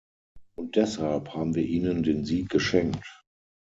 [0.55, 3.07] Und deshalb haben wir Ihnen den Sieg geschenkt.